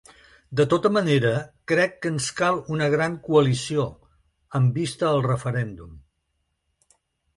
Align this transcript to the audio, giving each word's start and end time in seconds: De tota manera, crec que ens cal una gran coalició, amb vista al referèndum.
De 0.59 0.63
tota 0.69 0.89
manera, 0.95 1.33
crec 1.71 1.93
que 2.05 2.11
ens 2.13 2.29
cal 2.39 2.57
una 2.77 2.87
gran 2.95 3.19
coalició, 3.27 3.87
amb 4.61 4.81
vista 4.81 5.11
al 5.11 5.23
referèndum. 5.31 5.93